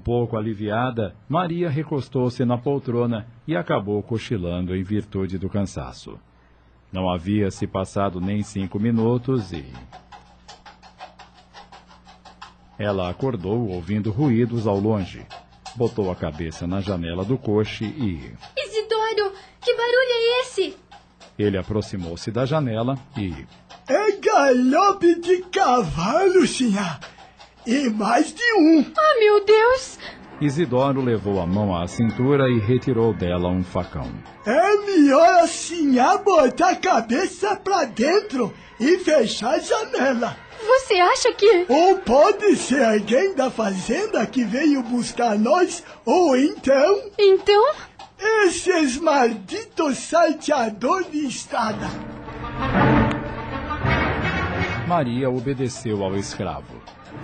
[0.00, 6.18] Pouco aliviada, Maria recostou-se na poltrona e acabou cochilando em virtude do cansaço.
[6.92, 9.64] Não havia se passado nem cinco minutos e.
[12.78, 15.24] Ela acordou ouvindo ruídos ao longe.
[15.76, 18.32] Botou a cabeça na janela do coche e.
[18.58, 20.76] Isidoro, que barulho é esse?
[21.38, 23.46] Ele aproximou-se da janela e.
[23.86, 26.98] É galope de cavalo, senhor.
[27.66, 28.84] E mais de um.
[28.96, 29.98] Ah, meu Deus!
[30.40, 34.10] Isidoro levou a mão à cintura e retirou dela um facão.
[34.46, 40.36] É melhor assim botar a cabeça pra dentro e fechar a janela.
[40.62, 41.66] Você acha que.
[41.68, 47.02] Ou pode ser alguém da fazenda que veio buscar nós, ou então.
[47.18, 47.74] Então?
[48.44, 51.86] Esses malditos salteadores de estrada.
[54.86, 56.80] Maria obedeceu ao escravo.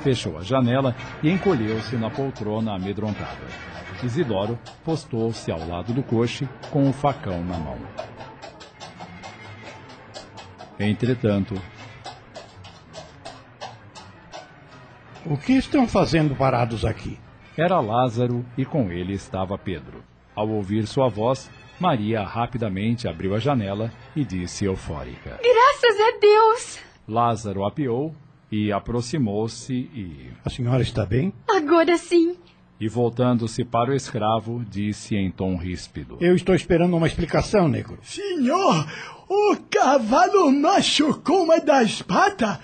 [0.07, 3.45] Fechou a janela e encolheu-se na poltrona amedrontada.
[4.05, 7.77] Isidoro postou-se ao lado do coche com o facão na mão.
[10.79, 11.61] Entretanto,
[15.29, 17.19] O que estão fazendo parados aqui?
[17.59, 20.05] era Lázaro e com ele estava Pedro.
[20.37, 25.41] Ao ouvir sua voz, Maria rapidamente abriu a janela e disse eufórica.
[25.43, 26.79] Graças a Deus!
[27.09, 28.15] Lázaro apiou
[28.51, 31.33] e aproximou-se e, A senhora está bem?
[31.49, 32.37] Agora sim.
[32.81, 36.19] e voltando-se para o escravo, disse em tom ríspido.
[36.21, 37.99] Eu estou esperando uma explicação, negro.
[38.03, 38.87] Senhor,
[39.29, 42.59] o cavalo machucou uma das patas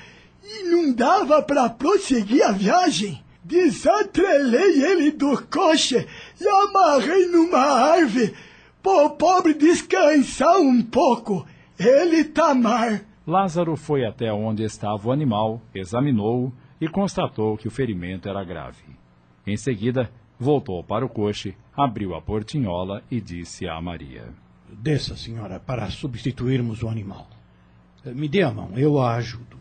[0.45, 3.23] e não dava para prosseguir a viagem.
[3.45, 6.07] Desatrelei ele do coche
[6.41, 8.35] e amarrei numa árvore
[8.83, 11.47] para o pobre descansar um pouco.
[11.79, 13.03] Ele tá mar.
[13.27, 18.85] Lázaro foi até onde estava o animal, examinou-o e constatou que o ferimento era grave.
[19.47, 24.29] Em seguida, voltou para o coche, abriu a portinhola e disse a Maria.
[24.69, 27.29] Desça, senhora, para substituirmos o animal.
[28.05, 29.61] Me dê a mão, eu a ajudo.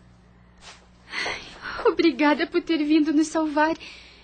[1.86, 3.76] Obrigada por ter vindo nos salvar.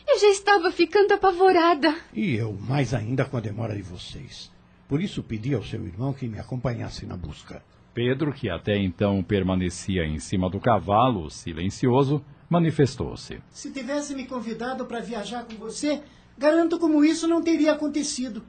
[0.07, 1.95] Eu já estava ficando apavorada.
[2.11, 4.51] E eu, mais ainda com a demora de vocês.
[4.87, 7.61] Por isso pedi ao seu irmão que me acompanhasse na busca.
[7.97, 13.41] Pedro, que até então permanecia em cima do cavalo, silencioso, manifestou-se.
[13.49, 16.03] Se tivesse me convidado para viajar com você,
[16.37, 18.43] garanto como isso não teria acontecido.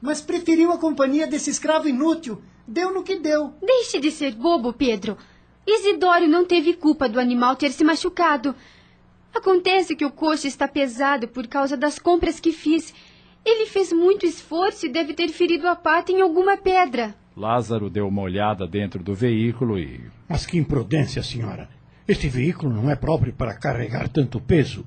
[0.00, 2.40] Mas preferiu a companhia desse escravo inútil.
[2.64, 3.52] Deu no que deu.
[3.60, 5.18] Deixe de ser bobo, Pedro.
[5.66, 8.54] Isidoro não teve culpa do animal ter se machucado.
[9.34, 12.94] Acontece que o coche está pesado por causa das compras que fiz.
[13.44, 17.20] Ele fez muito esforço e deve ter ferido a pata em alguma pedra.
[17.36, 20.00] Lázaro deu uma olhada dentro do veículo e.
[20.28, 21.68] Mas que imprudência, senhora.
[22.06, 24.84] Este veículo não é próprio para carregar tanto peso.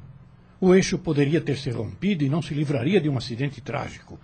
[0.61, 4.19] O eixo poderia ter se rompido e não se livraria de um acidente trágico.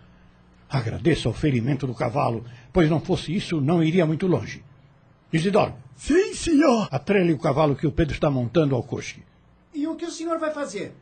[0.70, 4.64] Agradeço ao ferimento do cavalo, pois não fosse isso, não iria muito longe.
[5.34, 6.88] Isidoro, Sim, senhor.
[6.92, 9.24] atrele o cavalo que o Pedro está montando ao coche.
[9.74, 10.94] E o que o senhor vai fazer?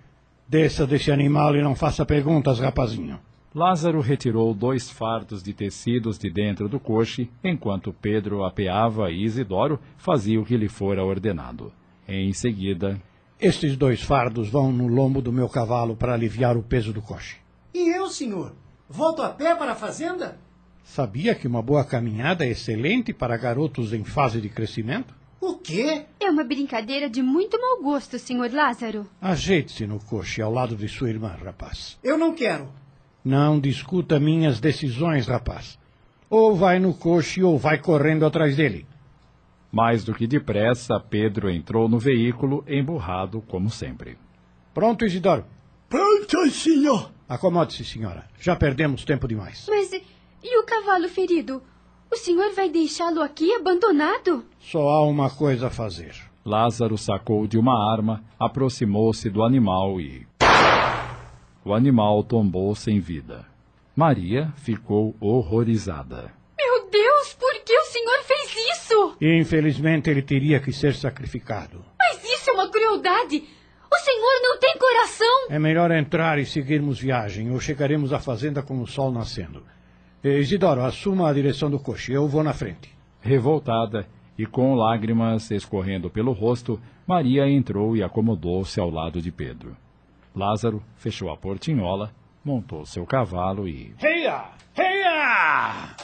[0.48, 3.20] Desça desse animal e não faça perguntas, rapazinho.
[3.54, 9.80] Lázaro retirou dois fardos de tecidos de dentro do coche, enquanto Pedro apeava e Isidoro
[9.98, 11.74] fazia o que lhe fora ordenado.
[12.08, 13.00] Em seguida,
[13.40, 17.38] Estes dois fardos vão no lombo do meu cavalo para aliviar o peso do coche.
[17.74, 18.54] E eu, senhor?
[18.90, 20.38] Volto a pé para a fazenda?
[20.84, 25.16] Sabia que uma boa caminhada é excelente para garotos em fase de crescimento?
[25.40, 26.06] O quê?
[26.20, 29.08] É uma brincadeira de muito mau gosto, senhor Lázaro.
[29.22, 31.98] Ajeite-se no coche ao lado de sua irmã, rapaz.
[32.04, 32.68] Eu não quero.
[33.24, 35.78] Não discuta minhas decisões, rapaz.
[36.30, 38.86] Ou vai no coche ou vai correndo atrás dele.
[39.72, 44.18] mais do que depressa, Pedro entrou no veículo, emburrado como sempre.
[44.74, 45.46] Pronto, Isidoro.
[45.88, 47.12] Pronto, senhor.
[47.28, 48.26] Acomode-se, senhora.
[48.40, 49.66] Já perdemos tempo demais.
[49.70, 51.62] Mas e o cavalo ferido?
[52.12, 54.44] O senhor vai deixá-lo aqui abandonado?
[54.60, 56.16] Só há uma coisa a fazer.
[56.44, 60.26] Lázaro sacou de uma arma, aproximou-se do animal e.
[61.64, 63.46] O animal tombou sem vida.
[63.96, 66.32] Maria ficou horrorizada.
[66.58, 69.18] Meu Deus, por que o senhor fez isso?
[69.22, 71.84] Infelizmente, ele teria que ser sacrificado.
[72.00, 73.44] Mas isso é uma crueldade.
[73.92, 75.48] O senhor não tem coração.
[75.50, 79.64] É melhor entrar e seguirmos viagem, ou chegaremos à fazenda com o sol nascendo.
[80.24, 82.14] Isidoro, assuma a direção do coche.
[82.14, 82.96] Eu vou na frente.
[83.20, 84.08] Revoltada
[84.38, 89.76] e com lágrimas escorrendo pelo rosto, Maria entrou e acomodou-se ao lado de Pedro.
[90.40, 92.14] Lázaro fechou a portinhola,
[92.46, 93.94] montou seu cavalo e.
[93.98, 94.46] Reia!
[94.74, 95.96] Reia!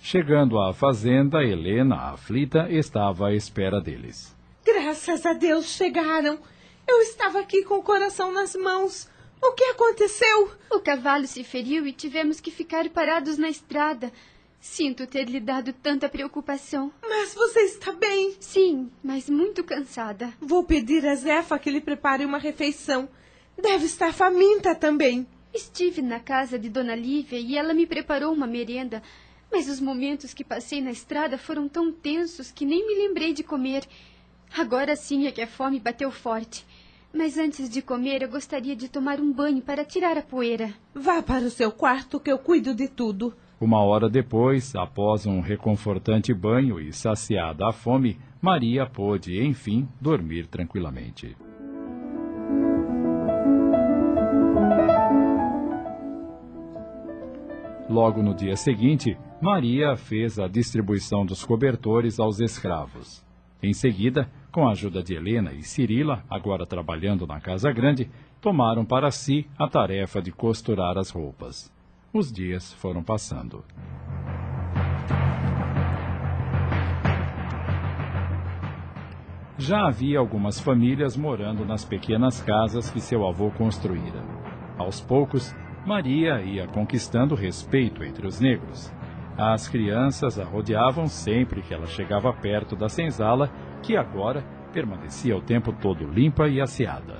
[0.00, 4.34] Chegando à fazenda, Helena, aflita, estava à espera deles.
[4.64, 6.38] Graças a Deus chegaram.
[6.88, 9.08] Eu estava aqui com o coração nas mãos.
[9.42, 10.50] O que aconteceu?
[10.70, 14.10] O cavalo se feriu e tivemos que ficar parados na estrada.
[14.58, 16.90] Sinto ter lhe dado tanta preocupação.
[17.02, 18.34] Mas você está bem?
[18.40, 20.32] Sim, mas muito cansada.
[20.40, 23.08] Vou pedir a Zefa que lhe prepare uma refeição.
[23.56, 25.26] Deve estar faminta também.
[25.52, 29.02] Estive na casa de Dona Lívia e ela me preparou uma merenda.
[29.52, 33.44] Mas os momentos que passei na estrada foram tão tensos que nem me lembrei de
[33.44, 33.86] comer.
[34.56, 36.66] Agora sim é que a fome bateu forte.
[37.12, 40.72] Mas antes de comer, eu gostaria de tomar um banho para tirar a poeira.
[40.94, 43.34] Vá para o seu quarto que eu cuido de tudo.
[43.60, 50.46] Uma hora depois, após um reconfortante banho e saciada a fome, Maria pôde, enfim, dormir
[50.46, 51.36] tranquilamente.
[57.88, 63.24] Logo no dia seguinte, Maria fez a distribuição dos cobertores aos escravos.
[63.62, 68.10] Em seguida, com a ajuda de Helena e Cirila, agora trabalhando na Casa Grande,
[68.40, 71.72] tomaram para si a tarefa de costurar as roupas.
[72.12, 73.64] Os dias foram passando.
[79.58, 84.22] Já havia algumas famílias morando nas pequenas casas que seu avô construíra.
[84.78, 85.54] Aos poucos,
[85.84, 88.92] Maria ia conquistando respeito entre os negros.
[89.36, 93.50] As crianças a rodeavam sempre que ela chegava perto da senzala,
[93.82, 97.16] que agora permanecia o tempo todo limpa e asseada.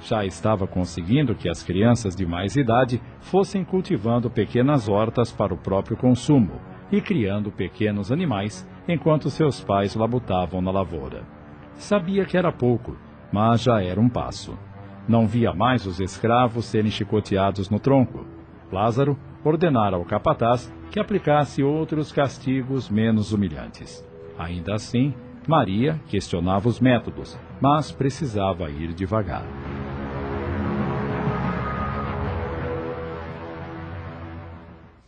[0.00, 5.58] Já estava conseguindo que as crianças de mais idade fossem cultivando pequenas hortas para o
[5.58, 6.60] próprio consumo
[6.90, 11.22] e criando pequenos animais enquanto seus pais labutavam na lavoura.
[11.74, 12.96] Sabia que era pouco,
[13.32, 14.58] mas já era um passo.
[15.06, 18.26] Não via mais os escravos serem chicoteados no tronco.
[18.72, 24.04] Lázaro ordenara ao capataz que aplicasse outros castigos menos humilhantes.
[24.38, 25.14] Ainda assim,
[25.46, 29.44] Maria questionava os métodos, mas precisava ir devagar.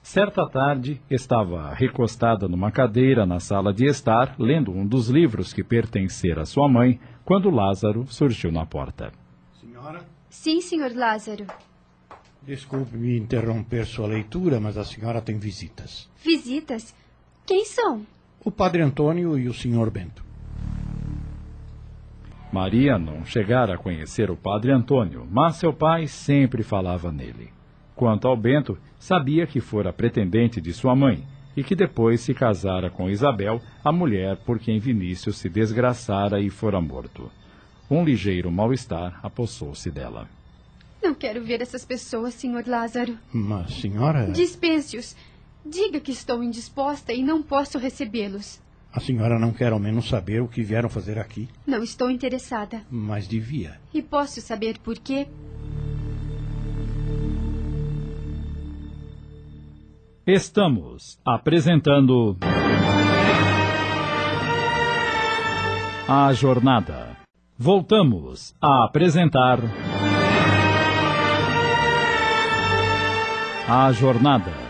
[0.02, 5.64] Certa tarde, estava recostada numa cadeira na sala de estar, lendo um dos livros que
[5.64, 9.11] pertencera à sua mãe, quando Lázaro surgiu na porta.
[9.58, 10.05] Senhora?
[10.28, 11.46] Sim, senhor Lázaro.
[12.43, 16.11] Desculpe me interromper sua leitura, mas a senhora tem visitas.
[16.17, 16.94] Visitas?
[17.46, 18.05] Quem são?
[18.44, 20.24] O padre Antônio e o senhor Bento.
[22.52, 27.50] Maria não chegara a conhecer o padre Antônio, mas seu pai sempre falava nele.
[27.94, 31.24] Quanto ao Bento, sabia que fora pretendente de sua mãe
[31.56, 36.50] e que depois se casara com Isabel, a mulher por quem Vinícius se desgraçara e
[36.50, 37.30] fora morto.
[37.88, 40.28] Um ligeiro mal-estar apossou-se dela.
[41.02, 43.16] Não quero ver essas pessoas, senhor Lázaro.
[43.32, 44.30] Mas, senhora.
[44.30, 45.16] Dispense-os.
[45.64, 48.61] Diga que estou indisposta e não posso recebê-los.
[48.93, 51.49] A senhora não quer ao menos saber o que vieram fazer aqui?
[51.66, 52.83] Não estou interessada.
[52.90, 53.81] Mas devia.
[53.95, 55.26] E posso saber por quê?
[60.26, 62.37] Estamos apresentando.
[66.07, 67.16] A Jornada.
[67.59, 69.59] Voltamos a apresentar.
[73.69, 74.62] A Jornada.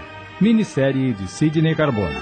[0.43, 2.17] Minissérie de Sidney Carbone.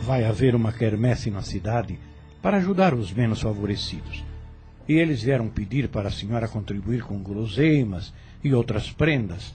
[0.00, 1.96] Vai haver uma quermesse na cidade
[2.42, 4.24] para ajudar os menos favorecidos.
[4.88, 8.12] E eles vieram pedir para a senhora contribuir com guloseimas
[8.42, 9.54] e outras prendas,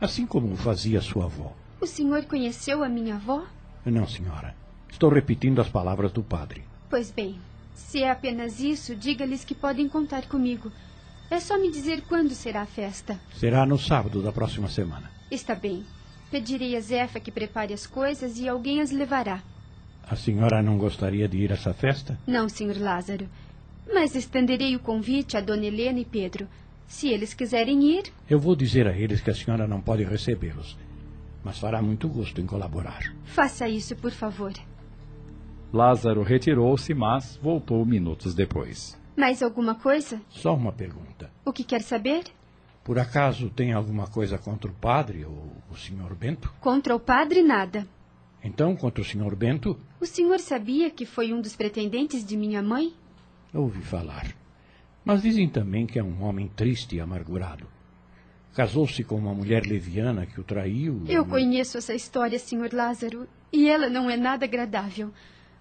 [0.00, 1.52] assim como fazia sua avó.
[1.80, 3.44] O senhor conheceu a minha avó?
[3.84, 4.54] Não, senhora.
[4.88, 6.62] Estou repetindo as palavras do padre.
[6.88, 7.40] Pois bem,
[7.76, 10.72] se é apenas isso, diga-lhes que podem contar comigo.
[11.30, 13.20] É só me dizer quando será a festa.
[13.38, 15.10] Será no sábado da próxima semana.
[15.30, 15.84] Está bem.
[16.30, 19.42] Pedirei a Zefa que prepare as coisas e alguém as levará.
[20.02, 22.18] A senhora não gostaria de ir a essa festa?
[22.26, 23.28] Não, senhor Lázaro.
[23.92, 26.48] Mas estenderei o convite a Dona Helena e Pedro.
[26.88, 28.04] Se eles quiserem ir.
[28.28, 30.76] Eu vou dizer a eles que a senhora não pode recebê-los.
[31.44, 33.14] Mas fará muito gosto em colaborar.
[33.24, 34.52] Faça isso, por favor.
[35.72, 38.98] Lázaro retirou-se, mas voltou minutos depois.
[39.16, 40.20] Mais alguma coisa?
[40.28, 41.30] Só uma pergunta.
[41.44, 42.24] O que quer saber?
[42.84, 46.52] Por acaso tem alguma coisa contra o padre ou o senhor Bento?
[46.60, 47.86] Contra o padre, nada.
[48.44, 49.76] Então, contra o senhor Bento?
[50.00, 52.94] O senhor sabia que foi um dos pretendentes de minha mãe?
[53.52, 54.34] Ouvi falar.
[55.04, 57.66] Mas dizem também que é um homem triste e amargurado.
[58.54, 61.02] Casou-se com uma mulher leviana que o traiu.
[61.08, 65.10] Eu e- conheço essa história, senhor Lázaro, e ela não é nada agradável.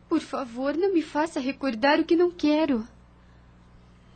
[0.08, 2.88] Por favor, não me faça recordar o que não quero.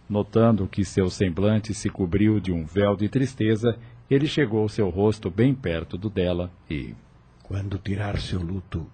[0.10, 3.77] Notando que seu semblante se cobriu de um véu de tristeza,
[4.10, 6.96] ele chegou seu rosto bem perto do dela e.
[7.43, 8.86] Quando tirar seu luto,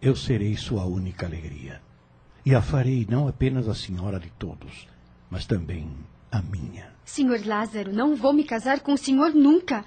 [0.00, 1.80] eu serei sua única alegria.
[2.44, 4.86] E a farei não apenas a senhora de todos,
[5.30, 5.90] mas também
[6.30, 6.92] a minha.
[7.04, 9.84] Senhor Lázaro, não vou me casar com o senhor nunca.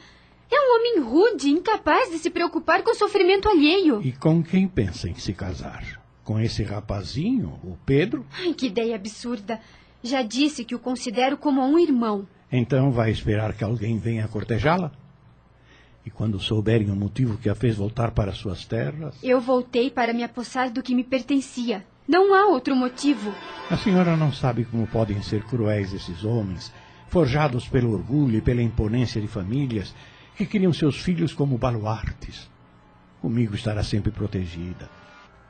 [0.51, 4.01] É um homem rude, incapaz de se preocupar com o sofrimento alheio.
[4.03, 6.00] E com quem pensa em se casar?
[6.23, 8.25] Com esse rapazinho, o Pedro?
[8.31, 9.59] Ai, que ideia absurda.
[10.03, 12.27] Já disse que o considero como um irmão.
[12.51, 14.91] Então vai esperar que alguém venha cortejá-la?
[16.05, 19.15] E quando souberem o motivo que a fez voltar para suas terras?
[19.23, 21.85] Eu voltei para me apossar do que me pertencia.
[22.07, 23.33] Não há outro motivo.
[23.69, 26.73] A senhora não sabe como podem ser cruéis esses homens,
[27.07, 29.93] forjados pelo orgulho e pela imponência de famílias
[30.35, 32.49] que criam seus filhos como baluartes.
[33.21, 34.89] Comigo estará sempre protegida.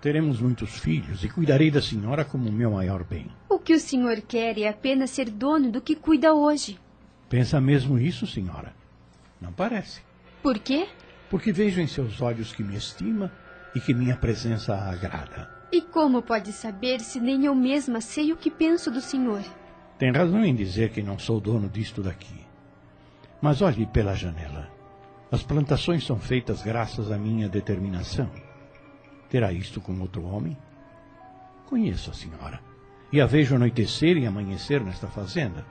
[0.01, 3.27] Teremos muitos filhos e cuidarei da senhora como o meu maior bem.
[3.47, 6.79] O que o senhor quer é apenas ser dono do que cuida hoje.
[7.29, 8.73] Pensa mesmo isso, senhora?
[9.39, 10.01] Não parece.
[10.41, 10.87] Por quê?
[11.29, 13.31] Porque vejo em seus olhos que me estima
[13.75, 15.47] e que minha presença a agrada.
[15.71, 19.41] E como pode saber se nem eu mesma sei o que penso do senhor?
[19.99, 22.43] Tem razão em dizer que não sou dono disto daqui.
[23.39, 24.67] Mas olhe pela janela.
[25.31, 28.29] As plantações são feitas graças à minha determinação.
[29.31, 30.57] Terá isto com outro homem?
[31.67, 32.59] Conheço a senhora.
[33.13, 35.65] E a vejo anoitecer e amanhecer nesta fazenda.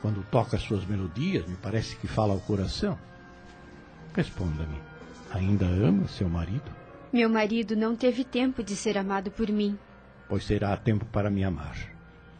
[0.00, 2.96] Quando toca suas melodias, me parece que fala ao coração.
[4.14, 4.80] Responda-me.
[5.32, 6.70] Ainda ama seu marido?
[7.12, 9.76] Meu marido não teve tempo de ser amado por mim.
[10.28, 11.76] Pois terá tempo para me amar.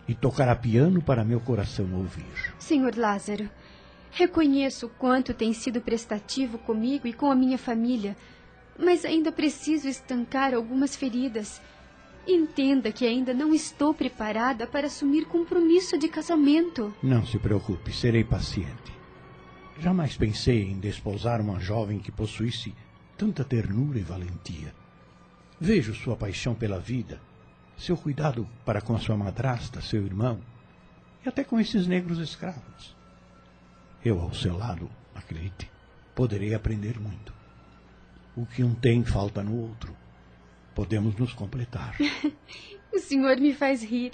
[0.06, 2.54] E tocará piano para meu coração ouvir.
[2.60, 3.50] Senhor Lázaro,
[4.12, 8.16] reconheço o quanto tem sido prestativo comigo e com a minha família,
[8.78, 11.60] mas ainda preciso estancar algumas feridas.
[12.26, 16.94] Entenda que ainda não estou preparada para assumir compromisso de casamento.
[17.02, 18.92] Não se preocupe, serei paciente.
[19.80, 22.74] Jamais pensei em desposar uma jovem que possuísse
[23.16, 24.74] tanta ternura e valentia.
[25.60, 27.20] Vejo sua paixão pela vida,
[27.76, 30.40] seu cuidado para com a sua madrasta, seu irmão,
[31.24, 32.96] e até com esses negros escravos.
[34.04, 35.70] Eu, ao seu lado, acredite,
[36.14, 37.37] poderei aprender muito.
[38.38, 39.96] O que um tem falta no outro.
[40.72, 41.96] Podemos nos completar.
[42.90, 44.12] O senhor me faz rir.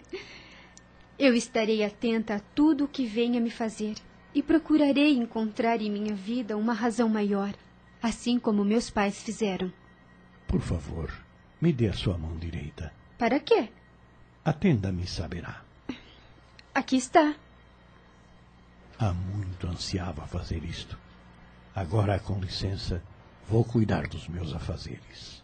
[1.16, 3.94] Eu estarei atenta a tudo o que venha me fazer
[4.34, 7.54] e procurarei encontrar em minha vida uma razão maior,
[8.02, 9.72] assim como meus pais fizeram.
[10.48, 11.12] Por favor,
[11.60, 12.92] me dê a sua mão direita.
[13.16, 13.68] Para quê?
[14.44, 15.62] Atenda-me, saberá.
[16.74, 17.36] Aqui está.
[18.98, 20.98] Há muito ansiava fazer isto.
[21.74, 23.00] Agora, com licença,
[23.48, 25.42] vou cuidar dos meus afazeres.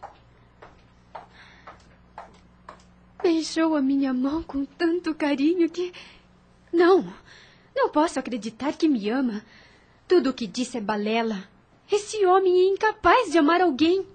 [3.21, 5.93] Beijou a minha mão com tanto carinho que.
[6.73, 7.13] Não,
[7.75, 9.43] não posso acreditar que me ama.
[10.07, 11.43] Tudo o que disse é balela.
[11.91, 14.05] Esse homem é incapaz de amar alguém.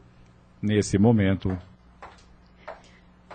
[0.60, 1.56] Nesse momento,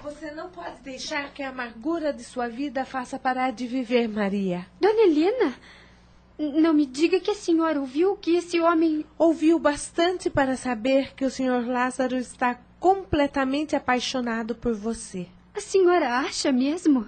[0.02, 4.66] Você não pode deixar que a amargura de sua vida faça parar de viver, Maria.
[4.80, 5.54] Dona Helena,
[6.42, 9.06] não me diga que a senhora ouviu que esse homem.
[9.18, 11.68] Ouviu bastante para saber que o Sr.
[11.68, 15.28] Lázaro está completamente apaixonado por você.
[15.56, 17.08] A senhora acha mesmo?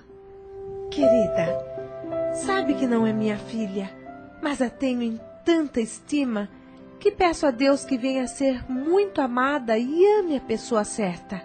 [0.91, 3.89] Querida, sabe que não é minha filha,
[4.41, 6.47] mas a tenho em tanta estima
[6.99, 11.41] que peço a Deus que venha a ser muito amada e ame a pessoa certa.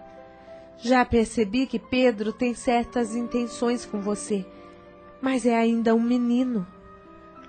[0.76, 4.46] Já percebi que Pedro tem certas intenções com você,
[5.20, 6.66] mas é ainda um menino.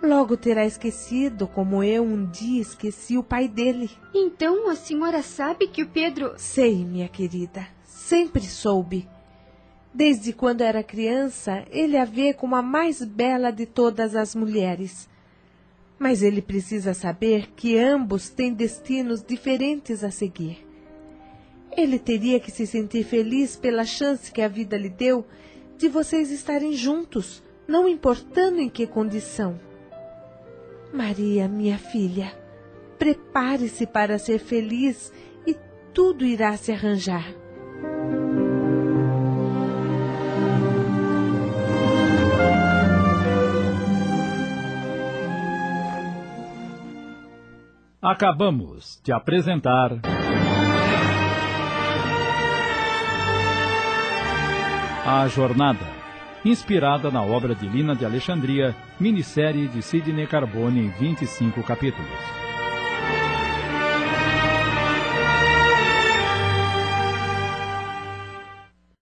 [0.01, 3.91] Logo terá esquecido, como eu um dia esqueci o pai dele.
[4.13, 6.33] Então a senhora sabe que o Pedro.
[6.37, 9.07] Sei, minha querida, sempre soube.
[9.93, 15.09] Desde quando era criança, ele a vê como a mais bela de todas as mulheres.
[15.97, 20.65] Mas ele precisa saber que ambos têm destinos diferentes a seguir.
[21.75, 25.25] Ele teria que se sentir feliz pela chance que a vida lhe deu
[25.77, 29.59] de vocês estarem juntos, não importando em que condição.
[30.93, 32.31] Maria, minha filha,
[32.97, 35.13] prepare-se para ser feliz
[35.45, 35.55] e
[35.93, 37.25] tudo irá se arranjar.
[48.01, 49.99] Acabamos de apresentar.
[55.05, 55.98] A Jornada
[56.45, 62.38] inspirada na obra de Lina de Alexandria, minissérie de Sidney Carbone em 25 capítulos.